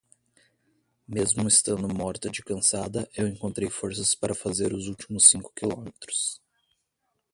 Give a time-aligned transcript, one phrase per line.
[1.07, 6.41] Mesmo estando morta de cansada eu encontrei forças para fazer os últimos cinco quilômetros.